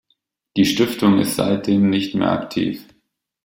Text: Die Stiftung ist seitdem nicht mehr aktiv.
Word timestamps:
Die 0.57 0.65
Stiftung 0.65 1.19
ist 1.19 1.35
seitdem 1.35 1.91
nicht 1.91 2.15
mehr 2.15 2.31
aktiv. 2.31 2.87